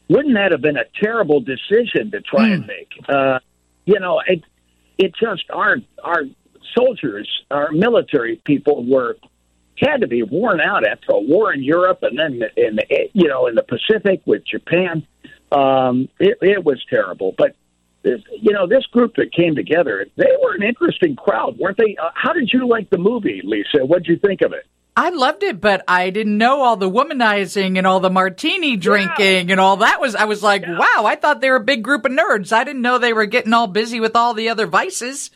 Wouldn't 0.10 0.36
that 0.36 0.52
have 0.52 0.62
been 0.62 0.78
a 0.78 0.86
terrible 1.02 1.42
decision 1.42 2.12
to 2.12 2.22
try 2.22 2.50
mm. 2.50 2.54
and 2.54 2.64
hmm. 2.64 2.68
make? 2.68 2.92
Uh, 3.10 3.40
you 3.86 4.00
know, 4.00 4.22
it 4.26 4.44
it 4.98 5.14
just 5.16 5.44
our 5.50 5.78
our 6.04 6.24
soldiers, 6.78 7.30
our 7.52 7.72
military 7.72 8.42
people 8.46 8.86
were 8.86 9.18
had 9.78 10.02
to 10.02 10.08
be 10.08 10.24
worn 10.24 10.60
out 10.60 10.88
after 10.88 11.12
a 11.12 11.20
war 11.20 11.54
in 11.54 11.64
Europe 11.64 12.00
and 12.02 12.18
then 12.18 12.42
in 12.56 12.78
the, 12.78 13.10
you 13.14 13.28
know 13.28 13.48
in 13.48 13.56
the 13.56 13.64
Pacific 13.64 14.22
with 14.26 14.46
Japan. 14.46 15.06
Um, 15.52 16.10
it, 16.20 16.38
it 16.42 16.64
was 16.66 16.84
terrible, 16.90 17.34
but 17.38 17.56
this, 18.04 18.22
you 18.42 18.54
know 18.54 18.68
this 18.68 18.86
group 18.88 19.16
that 19.16 19.32
came 19.32 19.56
together, 19.56 20.06
they 20.16 20.32
were 20.42 20.54
an 20.56 20.64
interesting 20.64 21.16
crowd, 21.16 21.58
weren't 21.58 21.78
they? 21.78 21.96
Uh, 22.02 22.10
how 22.14 22.34
did 22.34 22.52
you 22.52 22.68
like 22.68 22.90
the 22.90 22.98
movie, 22.98 23.42
Lisa? 23.44 23.86
What 23.86 24.04
did 24.04 24.08
you 24.08 24.18
think 24.18 24.42
of 24.42 24.54
it? 24.54 24.66
I 24.98 25.10
loved 25.10 25.44
it, 25.44 25.62
but 25.62 25.84
I 25.88 26.10
didn't 26.10 26.40
know 26.40 26.64
all 26.64 26.76
the 26.76 26.90
womanizing 26.90 27.78
and 27.78 27.86
all 27.86 28.00
the 28.00 28.10
martini 28.10 28.78
drinking 28.78 29.48
yeah. 29.48 29.52
and 29.52 29.60
all 29.62 29.78
that 29.78 30.02
was. 30.02 30.16
I 30.16 30.26
was 30.26 30.42
like, 30.42 30.64
yeah. 30.64 30.76
wow, 30.76 31.06
I 31.06 31.16
thought 31.16 31.40
they 31.40 31.52
were 31.52 31.58
a 31.58 31.64
big 31.64 31.84
group 31.84 32.04
of 32.04 32.12
nerds. 32.12 32.52
I 32.52 32.64
didn't 32.64 32.82
know 32.82 32.98
they 32.98 33.14
were 33.14 33.28
getting 33.28 33.54
all 33.54 33.68
busy 33.68 34.00
with 34.00 34.16
all 34.16 34.34
the 34.34 34.50
other 34.50 34.66
vices. 34.66 35.30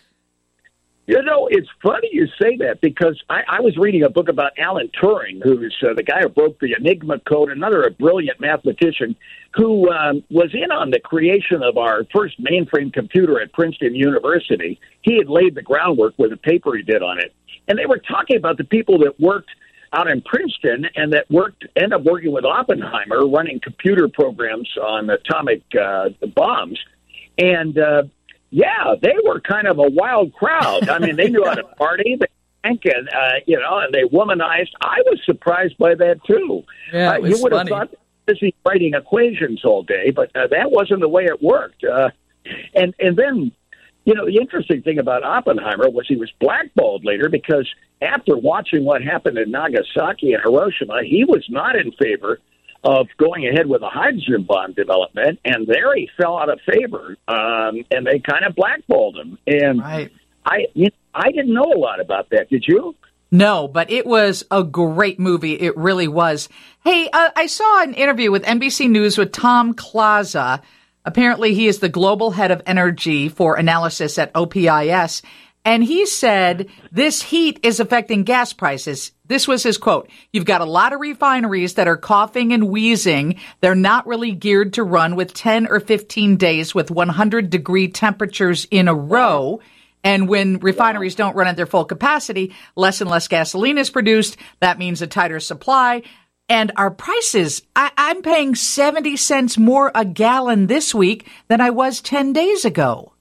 You 1.08 1.22
know, 1.24 1.48
it's 1.52 1.68
funny 1.84 2.10
you 2.12 2.28
say 2.42 2.56
that 2.58 2.80
because 2.80 3.22
I, 3.30 3.42
I 3.48 3.60
was 3.60 3.76
reading 3.76 4.04
a 4.04 4.10
book 4.10 4.30
about 4.30 4.52
Alan 4.58 4.90
Turing, 5.02 5.42
who's 5.44 5.76
uh, 5.82 5.94
the 5.94 6.04
guy 6.04 6.22
who 6.22 6.30
broke 6.30 6.60
the 6.60 6.76
Enigma 6.78 7.20
code, 7.20 7.50
another 7.50 7.84
a 7.84 7.92
brilliant 7.92 8.40
mathematician 8.40 9.16
who 9.54 9.90
um, 9.92 10.24
was 10.30 10.54
in 10.54 10.72
on 10.72 10.92
the 10.92 11.00
creation 11.00 11.64
of 11.64 11.78
our 11.78 12.06
first 12.14 12.42
mainframe 12.42 12.94
computer 12.94 13.42
at 13.42 13.52
Princeton 13.52 13.96
University. 13.96 14.80
He 15.02 15.18
had 15.18 15.28
laid 15.28 15.56
the 15.56 15.62
groundwork 15.62 16.14
with 16.18 16.32
a 16.32 16.38
paper 16.38 16.76
he 16.76 16.84
did 16.84 17.02
on 17.02 17.20
it 17.20 17.34
and 17.68 17.78
they 17.78 17.86
were 17.86 18.00
talking 18.00 18.38
about 18.38 18.58
the 18.58 18.64
people 18.64 19.00
that 19.00 19.20
worked 19.20 19.50
out 19.94 20.10
in 20.10 20.22
Princeton 20.22 20.88
and 20.96 21.14
that 21.14 21.30
worked 21.30 21.66
end 21.76 21.94
up 21.94 22.04
working 22.04 22.32
with 22.32 22.46
Oppenheimer, 22.46 23.26
running 23.28 23.60
computer 23.62 24.08
programs 24.08 24.70
on 24.78 25.10
atomic 25.10 25.62
uh, 25.80 26.10
bombs, 26.36 26.80
and 27.38 27.78
uh, 27.78 28.04
yeah, 28.52 28.96
they 29.02 29.16
were 29.26 29.40
kind 29.40 29.68
of 29.68 29.80
a 29.80 29.90
wild 29.90 30.34
crowd. 30.34 30.90
I 30.90 31.00
mean, 31.00 31.16
they 31.16 31.30
knew 31.30 31.44
how 31.44 31.56
to 31.56 31.64
party. 31.78 32.18
They 32.20 32.28
drank 32.64 32.86
and 32.86 33.10
uh, 33.10 33.40
you 33.48 33.60
know, 33.60 33.80
and 33.80 33.94
they 33.94 34.04
womanized. 34.04 34.72
I 34.82 35.02
was 35.06 35.20
surprised 35.26 35.78
by 35.78 35.96
that 35.96 36.24
too. 36.26 36.64
Yeah, 36.94 37.14
uh, 37.14 37.18
you 37.18 37.42
would 37.42 37.52
funny. 37.52 37.74
have 37.74 37.90
thought 37.90 38.00
busy 38.26 38.54
writing 38.66 38.94
equations 38.94 39.66
all 39.66 39.84
day, 39.84 40.12
but 40.12 40.36
uh, 40.36 40.48
that 40.48 40.72
wasn't 40.72 41.00
the 41.00 41.10
way 41.10 41.26
it 41.26 41.42
worked. 41.42 41.84
Uh, 41.84 42.10
and 42.76 42.94
and 43.00 43.18
then 43.18 43.52
you 44.06 44.16
know, 44.16 44.26
the 44.26 44.38
interesting 44.38 44.82
thing 44.82 44.98
about 44.98 45.24
Oppenheimer 45.24 45.90
was 45.90 46.08
he 46.08 46.16
was 46.16 46.32
blackballed 46.40 47.06
later 47.06 47.30
because 47.30 47.70
after 48.02 48.36
watching 48.36 48.84
what 48.84 49.04
happened 49.04 49.38
in 49.38 49.52
Nagasaki 49.52 50.34
and 50.34 50.42
Hiroshima, 50.42 51.04
he 51.04 51.24
was 51.24 51.46
not 51.50 51.76
in 51.76 51.92
favor 51.94 52.40
of 52.84 53.08
going 53.18 53.48
ahead 53.48 53.68
with 53.68 53.82
a 53.82 53.90
hydrogen 53.90 54.44
bomb 54.48 54.74
development, 54.74 55.40
and 55.46 55.68
there 55.68 55.96
he 55.96 56.10
fell 56.18 56.38
out 56.38 56.50
of 56.50 56.60
favor, 56.62 57.18
um, 57.28 57.84
and 57.92 58.06
they 58.06 58.20
kind 58.20 58.46
of 58.48 58.56
blackballed 58.56 59.18
him. 59.18 59.38
And 59.46 59.80
right. 59.80 60.12
I, 60.46 60.66
you 60.74 60.86
know, 60.86 60.92
I 61.14 61.32
didn't 61.32 61.54
know 61.54 61.72
a 61.74 61.78
lot 61.78 62.00
about 62.00 62.30
that. 62.32 62.50
Did 62.50 62.66
you? 62.68 62.96
No, 63.32 63.68
but 63.68 63.92
it 63.92 64.06
was 64.06 64.44
a 64.52 64.64
great 64.64 65.20
movie. 65.20 65.54
It 65.54 65.78
really 65.78 66.08
was. 66.08 66.50
Hey, 66.84 67.10
uh, 67.12 67.30
I 67.36 67.46
saw 67.46 67.84
an 67.84 67.94
interview 67.94 68.32
with 68.32 68.44
NBC 68.44 68.90
News 68.90 69.18
with 69.18 69.32
Tom 69.32 69.74
Kloza 69.74 70.62
Apparently, 71.04 71.54
he 71.54 71.68
is 71.68 71.80
the 71.80 71.90
global 71.90 72.32
head 72.32 72.52
of 72.52 72.62
energy 72.66 73.28
for 73.28 73.56
analysis 73.56 74.20
at 74.20 74.32
OPIS. 74.36 75.24
And 75.64 75.84
he 75.84 76.06
said 76.06 76.70
this 76.92 77.22
heat 77.22 77.60
is 77.64 77.80
affecting 77.80 78.24
gas 78.24 78.52
prices. 78.52 79.12
This 79.28 79.48
was 79.48 79.64
his 79.64 79.78
quote. 79.78 80.10
You've 80.34 80.46
got 80.46 80.62
a 80.62 80.66
lot 80.66 80.92
of 80.92 81.00
refineries 81.00 81.76
that 81.76 81.88
are 81.88 81.98
coughing 81.98 82.52
and 82.52 82.70
wheezing. 82.70 83.40
They're 83.62 83.76
not 83.76 84.08
really 84.08 84.32
geared 84.32 84.74
to 84.74 84.84
run 84.84 85.16
with 85.16 85.34
10 85.34 85.68
or 85.68 85.80
15 85.80 86.38
days 86.38 86.74
with 86.74 86.90
100 86.90 87.50
degree 87.50 87.88
temperatures 87.90 88.68
in 88.72 88.88
a 88.88 88.96
row. 88.96 89.62
And 90.04 90.28
when 90.28 90.58
refineries 90.58 91.14
don't 91.14 91.36
run 91.36 91.48
at 91.48 91.56
their 91.58 91.68
full 91.68 91.86
capacity, 91.86 92.56
less 92.76 93.02
and 93.02 93.10
less 93.10 93.28
gasoline 93.28 93.78
is 93.78 93.92
produced. 93.92 94.38
That 94.60 94.80
means 94.80 95.02
a 95.04 95.08
tighter 95.08 95.40
supply 95.40 96.02
and 96.50 96.72
our 96.76 96.92
prices. 96.92 97.62
I, 97.76 97.92
I'm 97.98 98.22
paying 98.22 98.56
70 98.56 99.16
cents 99.16 99.58
more 99.58 99.92
a 99.96 100.04
gallon 100.04 100.68
this 100.68 100.94
week 100.94 101.28
than 101.48 101.62
I 101.62 101.70
was 101.70 102.02
10 102.02 102.34
days 102.34 102.66
ago. 102.66 103.14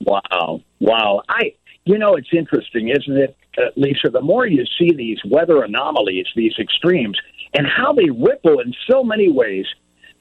Wow. 0.00 0.60
Wow. 0.78 1.22
I, 1.28 1.54
you 1.86 1.98
know, 1.98 2.14
it's 2.14 2.28
interesting, 2.32 2.88
isn't 2.88 3.16
it, 3.16 3.36
uh, 3.56 3.70
Lisa? 3.76 4.10
The 4.10 4.20
more 4.20 4.46
you 4.46 4.64
see 4.78 4.92
these 4.92 5.18
weather 5.24 5.62
anomalies, 5.62 6.26
these 6.34 6.54
extremes, 6.58 7.18
and 7.54 7.66
how 7.66 7.92
they 7.92 8.10
ripple 8.10 8.60
in 8.60 8.74
so 8.90 9.02
many 9.02 9.30
ways 9.30 9.66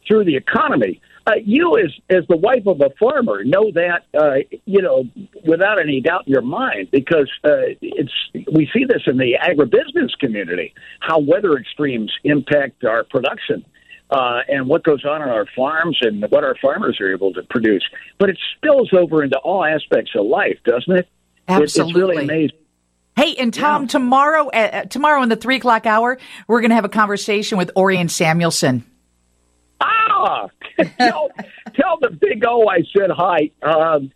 through 0.07 0.25
the 0.25 0.35
economy. 0.35 1.01
uh, 1.27 1.31
you, 1.43 1.77
as 1.77 1.91
as 2.09 2.23
the 2.29 2.37
wife 2.37 2.67
of 2.67 2.81
a 2.81 2.91
farmer, 2.99 3.43
know 3.43 3.71
that 3.71 4.05
uh, 4.17 4.35
you 4.65 4.81
know 4.81 5.05
without 5.43 5.79
any 5.79 5.99
doubt 5.99 6.27
in 6.27 6.33
your 6.33 6.43
mind 6.43 6.89
because 6.91 7.29
uh, 7.43 7.73
it's 7.81 8.13
we 8.53 8.69
see 8.71 8.85
this 8.85 9.01
in 9.07 9.17
the 9.17 9.33
agribusiness 9.41 10.11
community 10.19 10.73
how 10.99 11.19
weather 11.19 11.57
extremes 11.57 12.11
impact 12.23 12.83
our 12.85 13.03
production. 13.03 13.65
Uh, 14.11 14.41
and 14.47 14.67
what 14.67 14.83
goes 14.83 15.03
on 15.03 15.23
on 15.23 15.29
our 15.29 15.47
farms 15.55 15.97
and 16.01 16.23
what 16.29 16.43
our 16.43 16.55
farmers 16.61 17.01
are 17.01 17.11
able 17.11 17.33
to 17.33 17.41
produce. 17.49 17.83
But 18.19 18.29
it 18.29 18.37
spills 18.55 18.91
over 18.93 19.23
into 19.23 19.39
all 19.39 19.65
aspects 19.65 20.11
of 20.15 20.27
life, 20.27 20.59
doesn't 20.63 20.95
it? 20.95 21.09
Absolutely. 21.47 22.01
Really 22.01 22.23
amazing. 22.23 22.57
Hey, 23.15 23.35
and 23.35 23.53
Tom, 23.53 23.83
yeah. 23.83 23.87
tomorrow, 23.87 24.49
uh, 24.49 24.83
tomorrow 24.85 25.23
in 25.23 25.29
the 25.29 25.37
three 25.37 25.55
o'clock 25.55 25.85
hour, 25.85 26.17
we're 26.47 26.59
going 26.59 26.71
to 26.71 26.75
have 26.75 26.85
a 26.85 26.89
conversation 26.89 27.57
with 27.57 27.71
Orion 27.77 28.09
Samuelson. 28.09 28.83
Ah, 29.79 30.47
tell, 30.97 31.29
tell 31.75 31.97
the 32.01 32.09
big 32.09 32.43
O 32.45 32.67
I 32.67 32.79
said 32.97 33.09
hi. 33.11 33.51
Um, 33.61 34.11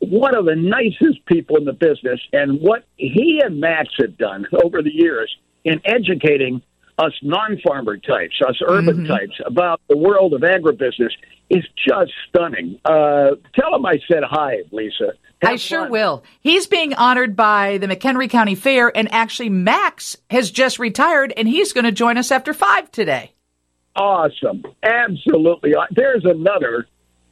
one 0.00 0.36
of 0.36 0.44
the 0.44 0.56
nicest 0.56 1.24
people 1.26 1.56
in 1.56 1.64
the 1.64 1.72
business, 1.72 2.20
and 2.32 2.60
what 2.60 2.84
he 2.96 3.40
and 3.42 3.60
Max 3.60 3.88
have 3.98 4.18
done 4.18 4.46
over 4.62 4.82
the 4.82 4.92
years 4.92 5.34
in 5.64 5.80
educating 5.84 6.60
us 6.98 7.12
non-farmer 7.22 7.96
types, 7.98 8.34
us 8.46 8.60
urban 8.66 8.98
mm-hmm. 8.98 9.06
types, 9.06 9.40
about 9.46 9.80
the 9.88 9.96
world 9.96 10.34
of 10.34 10.42
agribusiness 10.42 11.12
is 11.48 11.64
just 11.88 12.12
stunning. 12.28 12.78
Uh, 12.84 13.30
tell 13.54 13.74
him 13.74 13.86
I 13.86 13.98
said 14.10 14.22
hi, 14.24 14.56
Lisa. 14.72 15.12
Have 15.42 15.52
I 15.52 15.56
sure 15.56 15.88
will. 15.88 16.22
He's 16.40 16.68
being 16.68 16.94
honored 16.94 17.34
by 17.34 17.78
the 17.78 17.88
McHenry 17.88 18.30
County 18.30 18.54
Fair, 18.54 18.96
and 18.96 19.12
actually, 19.12 19.48
Max 19.48 20.16
has 20.30 20.50
just 20.50 20.78
retired, 20.78 21.32
and 21.36 21.48
he's 21.48 21.72
going 21.72 21.84
to 21.84 21.92
join 21.92 22.16
us 22.16 22.30
after 22.30 22.54
five 22.54 22.90
today. 22.92 23.32
Awesome. 23.96 24.62
Absolutely. 24.82 25.74
Uh, 25.74 25.86
there's 25.90 26.24
another 26.24 26.86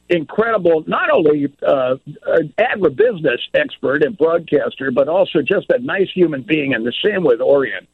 incredible, 0.09 0.83
not 0.87 1.09
only 1.09 1.51
uh, 1.65 1.95
agribusiness 2.59 3.39
expert 3.53 4.03
and 4.03 4.17
broadcaster, 4.17 4.91
but 4.91 5.07
also 5.07 5.41
just 5.41 5.67
a 5.69 5.79
nice 5.79 6.09
human 6.13 6.43
being, 6.43 6.73
and 6.73 6.85
the 6.85 6.93
same 7.03 7.23
with 7.23 7.39
Orion. 7.39 7.87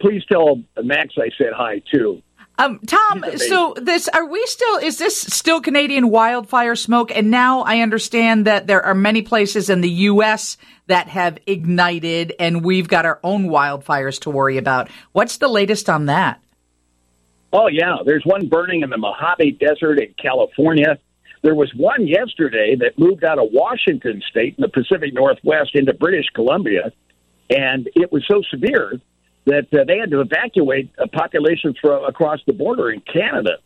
Please 0.00 0.22
tell 0.30 0.62
Max 0.82 1.14
I 1.18 1.30
said 1.36 1.52
hi, 1.54 1.82
too. 1.92 2.22
Um, 2.60 2.78
Tom, 2.80 3.24
so 3.36 3.74
this 3.80 4.06
are 4.08 4.26
we 4.26 4.44
still 4.44 4.76
is 4.76 4.98
this 4.98 5.18
still 5.18 5.62
Canadian 5.62 6.10
wildfire 6.10 6.76
smoke? 6.76 7.10
And 7.10 7.30
now 7.30 7.60
I 7.62 7.78
understand 7.78 8.46
that 8.46 8.66
there 8.66 8.82
are 8.84 8.94
many 8.94 9.22
places 9.22 9.70
in 9.70 9.80
the 9.80 9.88
U.S. 9.88 10.58
that 10.86 11.08
have 11.08 11.38
ignited, 11.46 12.34
and 12.38 12.62
we've 12.62 12.86
got 12.86 13.06
our 13.06 13.18
own 13.24 13.46
wildfires 13.46 14.20
to 14.20 14.30
worry 14.30 14.58
about. 14.58 14.90
What's 15.12 15.38
the 15.38 15.48
latest 15.48 15.88
on 15.88 16.04
that? 16.06 16.42
Oh 17.50 17.68
yeah, 17.68 17.96
there's 18.04 18.24
one 18.26 18.46
burning 18.48 18.82
in 18.82 18.90
the 18.90 18.98
Mojave 18.98 19.52
Desert 19.52 19.98
in 19.98 20.14
California. 20.22 20.98
There 21.42 21.54
was 21.54 21.72
one 21.74 22.06
yesterday 22.06 22.76
that 22.78 22.98
moved 22.98 23.24
out 23.24 23.38
of 23.38 23.48
Washington 23.52 24.20
State 24.28 24.56
in 24.58 24.60
the 24.60 24.68
Pacific 24.68 25.14
Northwest 25.14 25.70
into 25.72 25.94
British 25.94 26.26
Columbia, 26.34 26.92
and 27.48 27.88
it 27.94 28.12
was 28.12 28.22
so 28.30 28.42
severe 28.50 29.00
that 29.46 29.72
uh, 29.72 29.84
they 29.84 29.96
had 29.98 30.10
to 30.10 30.20
evacuate 30.20 30.90
a 30.98 31.08
population 31.08 31.74
from 31.80 32.04
across 32.04 32.40
the 32.46 32.52
border 32.52 32.90
in 32.90 33.00
Canada. 33.00 33.56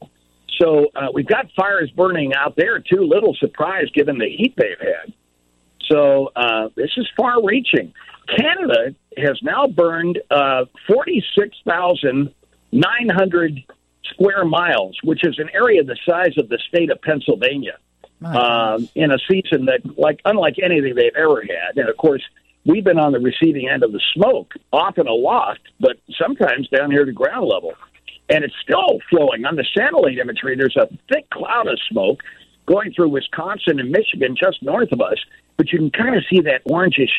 So 0.60 0.92
uh, 0.94 1.08
we've 1.12 1.26
got 1.26 1.50
fires 1.56 1.90
burning 1.90 2.32
out 2.34 2.54
there 2.56 2.78
too. 2.78 3.02
Little 3.02 3.34
surprise 3.34 3.90
given 3.92 4.18
the 4.18 4.28
heat 4.28 4.54
they've 4.56 4.78
had. 4.78 5.12
So 5.90 6.30
uh, 6.34 6.68
this 6.76 6.92
is 6.96 7.06
far-reaching. 7.16 7.92
Canada 8.38 8.94
has 9.18 9.38
now 9.42 9.66
burned 9.66 10.18
uh, 10.30 10.64
46,900 10.86 13.64
square 14.04 14.44
miles, 14.44 14.96
which 15.02 15.26
is 15.26 15.38
an 15.38 15.50
area 15.52 15.82
the 15.84 15.98
size 16.08 16.38
of 16.38 16.48
the 16.48 16.58
state 16.68 16.90
of 16.90 17.02
Pennsylvania, 17.02 17.76
um, 18.24 18.88
in 18.94 19.10
a 19.10 19.18
season 19.30 19.66
that, 19.66 19.80
like, 19.98 20.20
unlike 20.24 20.54
anything 20.62 20.94
they've 20.94 21.14
ever 21.16 21.42
had. 21.42 21.76
And 21.76 21.86
of 21.88 21.96
course, 21.98 22.22
we've 22.64 22.84
been 22.84 22.98
on 22.98 23.12
the 23.12 23.20
receiving 23.20 23.68
end 23.68 23.82
of 23.82 23.92
the 23.92 24.00
smoke, 24.14 24.54
often 24.72 25.06
aloft, 25.06 25.60
but 25.80 25.96
sometimes 26.18 26.68
down 26.68 26.90
here 26.90 27.04
to 27.04 27.12
ground 27.12 27.46
level. 27.46 27.72
And 28.30 28.42
it's 28.42 28.54
still 28.62 29.00
flowing. 29.10 29.44
On 29.44 29.56
the 29.56 29.66
satellite 29.76 30.18
imagery, 30.18 30.56
there's 30.56 30.76
a 30.76 30.88
thick 31.12 31.28
cloud 31.30 31.66
of 31.68 31.78
smoke 31.90 32.22
going 32.66 32.92
through 32.92 33.10
Wisconsin 33.10 33.78
and 33.78 33.90
Michigan 33.90 34.34
just 34.34 34.62
north 34.62 34.92
of 34.92 35.00
us, 35.00 35.18
but 35.58 35.70
you 35.72 35.78
can 35.78 35.90
kind 35.90 36.16
of 36.16 36.24
see 36.30 36.40
that 36.40 36.64
orangish 36.64 37.12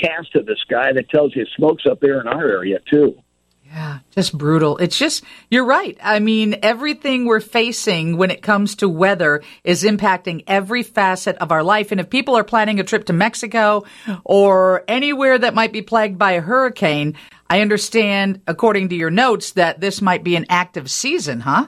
cast 0.00 0.34
of 0.36 0.46
the 0.46 0.56
sky 0.60 0.92
that 0.92 1.08
tells 1.08 1.34
you 1.34 1.44
smoke's 1.56 1.84
up 1.90 2.00
there 2.00 2.20
in 2.20 2.28
our 2.28 2.48
area, 2.48 2.78
too. 2.90 3.16
Just 4.14 4.38
brutal. 4.38 4.76
It's 4.78 4.96
just, 4.96 5.24
you're 5.50 5.64
right. 5.64 5.98
I 6.00 6.20
mean, 6.20 6.56
everything 6.62 7.24
we're 7.24 7.40
facing 7.40 8.16
when 8.16 8.30
it 8.30 8.42
comes 8.42 8.76
to 8.76 8.88
weather 8.88 9.42
is 9.64 9.82
impacting 9.82 10.44
every 10.46 10.84
facet 10.84 11.36
of 11.38 11.50
our 11.50 11.64
life. 11.64 11.90
And 11.90 12.00
if 12.00 12.10
people 12.10 12.36
are 12.36 12.44
planning 12.44 12.78
a 12.78 12.84
trip 12.84 13.06
to 13.06 13.12
Mexico 13.12 13.84
or 14.22 14.84
anywhere 14.86 15.36
that 15.36 15.54
might 15.54 15.72
be 15.72 15.82
plagued 15.82 16.16
by 16.16 16.32
a 16.32 16.40
hurricane, 16.40 17.16
I 17.50 17.60
understand, 17.60 18.40
according 18.46 18.90
to 18.90 18.94
your 18.94 19.10
notes, 19.10 19.52
that 19.52 19.80
this 19.80 20.00
might 20.00 20.22
be 20.22 20.36
an 20.36 20.46
active 20.48 20.90
season, 20.90 21.40
huh? 21.40 21.66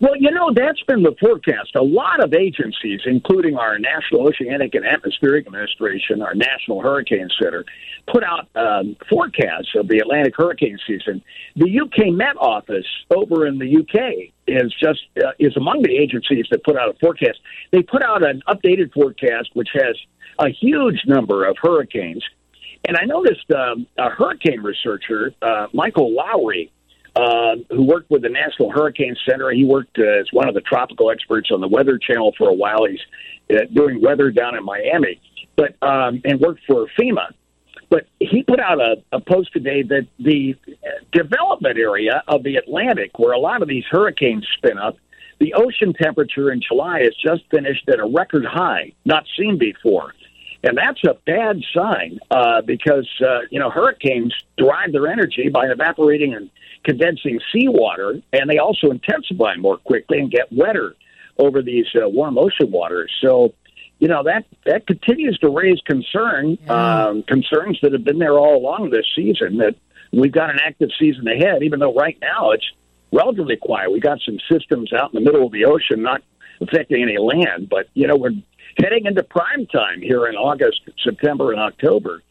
Well, 0.00 0.16
you 0.16 0.30
know, 0.30 0.52
that's 0.54 0.82
been 0.82 1.02
the 1.02 1.14
forecast. 1.20 1.74
A 1.74 1.82
lot 1.82 2.22
of 2.22 2.34
agencies, 2.34 3.00
including 3.04 3.56
our 3.56 3.78
National 3.78 4.26
Oceanic 4.26 4.74
and 4.74 4.86
Atmospheric 4.86 5.46
Administration, 5.46 6.22
our 6.22 6.34
National 6.34 6.80
Hurricane 6.80 7.28
Center, 7.40 7.64
put 8.06 8.24
out 8.24 8.48
um, 8.56 8.96
forecasts 9.08 9.74
of 9.76 9.88
the 9.88 9.98
Atlantic 9.98 10.34
hurricane 10.36 10.78
season. 10.86 11.22
The 11.56 11.80
UK 11.80 12.12
Met 12.12 12.36
Office 12.38 12.86
over 13.14 13.46
in 13.46 13.58
the 13.58 13.78
UK 13.78 14.32
is 14.46 14.74
just 14.80 15.00
uh, 15.22 15.32
is 15.38 15.56
among 15.56 15.82
the 15.82 15.96
agencies 15.96 16.46
that 16.50 16.64
put 16.64 16.76
out 16.76 16.88
a 16.88 16.98
forecast. 16.98 17.38
They 17.70 17.82
put 17.82 18.02
out 18.02 18.24
an 18.24 18.42
updated 18.48 18.92
forecast 18.92 19.50
which 19.54 19.68
has 19.74 19.96
a 20.38 20.48
huge 20.48 21.02
number 21.06 21.44
of 21.44 21.56
hurricanes. 21.60 22.24
And 22.84 22.96
I 22.96 23.04
noticed 23.04 23.48
um, 23.52 23.86
a 23.96 24.10
hurricane 24.10 24.60
researcher, 24.60 25.32
uh, 25.40 25.68
Michael 25.72 26.12
Lowry, 26.12 26.72
uh, 27.14 27.56
who 27.70 27.82
worked 27.82 28.10
with 28.10 28.22
the 28.22 28.28
National 28.28 28.70
Hurricane 28.70 29.16
Center. 29.28 29.50
He 29.50 29.64
worked 29.64 29.98
uh, 29.98 30.20
as 30.20 30.26
one 30.32 30.48
of 30.48 30.54
the 30.54 30.60
tropical 30.62 31.10
experts 31.10 31.50
on 31.52 31.60
the 31.60 31.68
Weather 31.68 31.98
Channel 31.98 32.32
for 32.38 32.48
a 32.48 32.54
while. 32.54 32.86
He's 32.88 33.00
uh, 33.50 33.64
doing 33.72 34.00
weather 34.00 34.30
down 34.30 34.56
in 34.56 34.64
Miami, 34.64 35.20
but 35.56 35.76
um, 35.82 36.22
and 36.24 36.40
worked 36.40 36.62
for 36.66 36.86
FEMA. 36.98 37.32
But 37.90 38.06
he 38.20 38.42
put 38.42 38.58
out 38.58 38.80
a, 38.80 39.02
a 39.12 39.20
post 39.20 39.52
today 39.52 39.82
that 39.82 40.06
the 40.18 40.56
development 41.12 41.78
area 41.78 42.22
of 42.26 42.42
the 42.42 42.56
Atlantic, 42.56 43.18
where 43.18 43.32
a 43.32 43.38
lot 43.38 43.60
of 43.60 43.68
these 43.68 43.84
hurricanes 43.90 44.46
spin 44.56 44.78
up, 44.78 44.96
the 45.40 45.52
ocean 45.54 45.92
temperature 45.92 46.52
in 46.52 46.62
July 46.66 47.00
has 47.00 47.14
just 47.22 47.42
finished 47.50 47.86
at 47.88 47.98
a 47.98 48.06
record 48.06 48.46
high, 48.46 48.92
not 49.04 49.26
seen 49.36 49.58
before. 49.58 50.14
And 50.64 50.78
that's 50.78 51.02
a 51.04 51.14
bad 51.26 51.60
sign 51.74 52.20
uh, 52.30 52.62
because, 52.62 53.08
uh, 53.20 53.40
you 53.50 53.58
know, 53.58 53.70
hurricanes 53.70 54.34
derive 54.56 54.92
their 54.92 55.08
energy 55.08 55.48
by 55.48 55.66
evaporating 55.66 56.34
and 56.34 56.50
condensing 56.84 57.40
seawater, 57.52 58.20
and 58.32 58.48
they 58.48 58.58
also 58.58 58.90
intensify 58.90 59.56
more 59.56 59.76
quickly 59.78 60.18
and 60.18 60.30
get 60.30 60.52
wetter 60.52 60.94
over 61.38 61.62
these 61.62 61.86
uh, 62.00 62.08
warm 62.08 62.38
ocean 62.38 62.70
waters. 62.70 63.12
So, 63.20 63.54
you 63.98 64.08
know 64.08 64.24
that 64.24 64.46
that 64.66 64.88
continues 64.88 65.38
to 65.38 65.48
raise 65.48 65.80
concern, 65.86 66.58
yeah. 66.64 67.04
um, 67.06 67.22
concerns 67.22 67.78
that 67.82 67.92
have 67.92 68.02
been 68.02 68.18
there 68.18 68.36
all 68.36 68.56
along 68.56 68.90
this 68.90 69.06
season. 69.14 69.58
That 69.58 69.76
we've 70.12 70.32
got 70.32 70.50
an 70.50 70.58
active 70.60 70.90
season 70.98 71.28
ahead, 71.28 71.62
even 71.62 71.78
though 71.78 71.94
right 71.94 72.18
now 72.20 72.50
it's 72.50 72.66
relatively 73.12 73.56
quiet. 73.56 73.92
We 73.92 74.00
got 74.00 74.18
some 74.26 74.38
systems 74.50 74.92
out 74.92 75.14
in 75.14 75.22
the 75.22 75.24
middle 75.24 75.46
of 75.46 75.52
the 75.52 75.66
ocean, 75.66 76.02
not 76.02 76.20
affecting 76.60 77.00
any 77.00 77.16
land, 77.16 77.68
but 77.68 77.86
you 77.94 78.08
know 78.08 78.16
we're 78.16 78.32
heading 78.78 79.06
into 79.06 79.22
prime 79.22 79.66
time 79.66 80.00
here 80.00 80.26
in 80.26 80.36
August, 80.36 80.80
September, 81.04 81.52
and 81.52 81.60
October. 81.60 82.22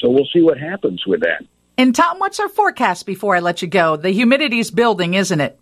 So 0.00 0.10
we'll 0.10 0.28
see 0.32 0.42
what 0.42 0.58
happens 0.58 1.04
with 1.06 1.20
that. 1.20 1.44
And 1.76 1.94
Tom, 1.94 2.18
what's 2.18 2.40
our 2.40 2.48
forecast 2.48 3.06
before 3.06 3.36
I 3.36 3.40
let 3.40 3.62
you 3.62 3.68
go? 3.68 3.96
The 3.96 4.10
humidity's 4.10 4.70
building, 4.70 5.14
isn't 5.14 5.40
it? 5.40 5.58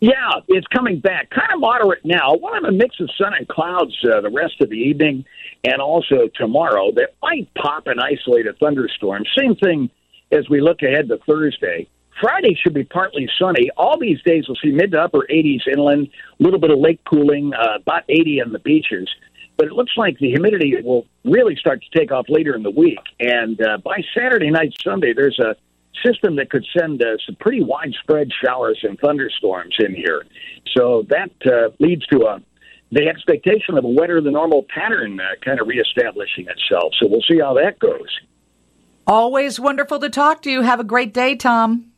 Yeah, 0.00 0.40
it's 0.48 0.66
coming 0.66 0.98
back. 0.98 1.30
Kind 1.30 1.52
of 1.54 1.60
moderate 1.60 2.04
now. 2.04 2.34
We'll 2.40 2.54
have 2.54 2.64
a 2.64 2.72
mix 2.72 2.98
of 2.98 3.08
sun 3.16 3.34
and 3.38 3.46
clouds 3.46 3.94
uh, 4.04 4.20
the 4.20 4.30
rest 4.30 4.60
of 4.60 4.68
the 4.68 4.76
evening 4.76 5.24
and 5.62 5.80
also 5.80 6.28
tomorrow 6.34 6.90
that 6.92 7.10
might 7.22 7.48
pop 7.54 7.86
and 7.86 8.00
isolate 8.00 8.48
a 8.48 8.52
thunderstorm. 8.54 9.24
Same 9.38 9.54
thing 9.54 9.90
as 10.32 10.48
we 10.48 10.60
look 10.60 10.82
ahead 10.82 11.08
to 11.08 11.18
Thursday. 11.18 11.88
Friday 12.20 12.56
should 12.62 12.74
be 12.74 12.84
partly 12.84 13.28
sunny. 13.38 13.70
All 13.76 13.98
these 13.98 14.22
days 14.22 14.44
we'll 14.48 14.58
see 14.62 14.70
mid 14.70 14.92
to 14.92 15.00
upper 15.00 15.26
80s 15.30 15.66
inland, 15.70 16.08
a 16.38 16.42
little 16.42 16.60
bit 16.60 16.70
of 16.70 16.78
lake 16.78 17.00
cooling, 17.04 17.52
uh, 17.54 17.78
about 17.80 18.04
80 18.08 18.42
on 18.42 18.52
the 18.52 18.58
beaches 18.58 19.08
but 19.56 19.66
it 19.66 19.74
looks 19.74 19.92
like 19.96 20.18
the 20.18 20.28
humidity 20.28 20.74
will 20.82 21.06
really 21.24 21.54
start 21.56 21.82
to 21.82 21.98
take 21.98 22.10
off 22.10 22.26
later 22.28 22.54
in 22.54 22.62
the 22.62 22.70
week. 22.70 22.98
And 23.20 23.60
uh, 23.60 23.78
by 23.78 24.02
Saturday 24.12 24.50
night, 24.50 24.74
Sunday, 24.82 25.12
there's 25.12 25.38
a 25.38 25.54
system 26.04 26.36
that 26.36 26.50
could 26.50 26.64
send 26.76 27.02
uh, 27.02 27.16
some 27.24 27.36
pretty 27.36 27.62
widespread 27.62 28.28
showers 28.44 28.78
and 28.82 28.98
thunderstorms 28.98 29.76
in 29.78 29.94
here. 29.94 30.24
So 30.76 31.04
that 31.10 31.30
uh, 31.46 31.70
leads 31.78 32.06
to 32.08 32.22
a 32.22 32.42
the 32.90 33.08
expectation 33.08 33.78
of 33.78 33.84
a 33.84 33.88
wetter 33.88 34.20
than 34.20 34.34
normal 34.34 34.66
pattern 34.68 35.18
uh, 35.18 35.28
kind 35.42 35.60
of 35.60 35.66
reestablishing 35.66 36.46
itself. 36.48 36.92
So 37.00 37.06
we'll 37.08 37.22
see 37.22 37.38
how 37.38 37.54
that 37.54 37.78
goes. 37.78 38.20
Always 39.06 39.58
wonderful 39.58 39.98
to 40.00 40.10
talk 40.10 40.42
to 40.42 40.50
you. 40.50 40.60
Have 40.60 40.78
a 40.78 40.84
great 40.84 41.14
day, 41.14 41.34
Tom. 41.34 41.91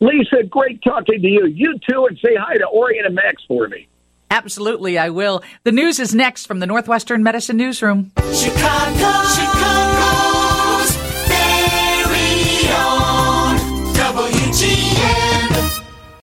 Lisa, 0.00 0.42
great 0.48 0.82
talking 0.82 1.20
to 1.22 1.28
you. 1.28 1.46
You 1.46 1.78
too, 1.88 2.06
and 2.06 2.18
say 2.18 2.34
hi 2.38 2.56
to 2.56 2.68
Orion 2.68 3.06
and 3.06 3.14
Max 3.14 3.42
for 3.48 3.68
me. 3.68 3.88
Absolutely, 4.30 4.98
I 4.98 5.10
will. 5.10 5.42
The 5.62 5.72
news 5.72 5.98
is 5.98 6.14
next 6.14 6.46
from 6.46 6.58
the 6.58 6.66
Northwestern 6.66 7.22
Medicine 7.22 7.56
Newsroom. 7.56 8.12
Chicago, 8.32 9.22
Chicago. 9.28 9.85